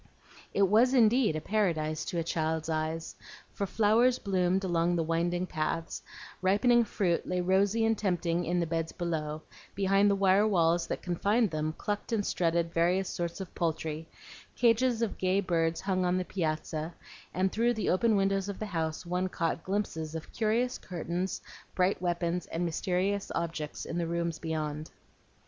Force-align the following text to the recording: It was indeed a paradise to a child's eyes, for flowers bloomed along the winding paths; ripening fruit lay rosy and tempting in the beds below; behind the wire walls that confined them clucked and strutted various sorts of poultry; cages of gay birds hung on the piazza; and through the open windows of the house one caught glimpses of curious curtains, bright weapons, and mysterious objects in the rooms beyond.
It 0.51 0.63
was 0.63 0.95
indeed 0.95 1.35
a 1.35 1.41
paradise 1.41 2.03
to 2.05 2.17
a 2.17 2.23
child's 2.23 2.69
eyes, 2.69 3.15
for 3.53 3.67
flowers 3.67 4.17
bloomed 4.17 4.63
along 4.63 4.95
the 4.95 5.03
winding 5.03 5.45
paths; 5.45 6.01
ripening 6.41 6.85
fruit 6.85 7.27
lay 7.27 7.39
rosy 7.39 7.85
and 7.85 7.95
tempting 7.95 8.43
in 8.43 8.59
the 8.59 8.65
beds 8.65 8.91
below; 8.91 9.43
behind 9.75 10.09
the 10.09 10.15
wire 10.15 10.47
walls 10.47 10.87
that 10.87 11.03
confined 11.03 11.51
them 11.51 11.75
clucked 11.77 12.11
and 12.11 12.25
strutted 12.25 12.73
various 12.73 13.09
sorts 13.09 13.39
of 13.39 13.53
poultry; 13.53 14.09
cages 14.55 15.03
of 15.03 15.19
gay 15.19 15.39
birds 15.39 15.81
hung 15.81 16.03
on 16.03 16.17
the 16.17 16.25
piazza; 16.25 16.95
and 17.31 17.51
through 17.51 17.75
the 17.75 17.91
open 17.91 18.15
windows 18.15 18.49
of 18.49 18.57
the 18.57 18.65
house 18.65 19.05
one 19.05 19.29
caught 19.29 19.63
glimpses 19.63 20.15
of 20.15 20.33
curious 20.33 20.79
curtains, 20.79 21.39
bright 21.75 22.01
weapons, 22.01 22.47
and 22.47 22.65
mysterious 22.65 23.31
objects 23.35 23.85
in 23.85 23.99
the 23.99 24.07
rooms 24.07 24.39
beyond. 24.39 24.89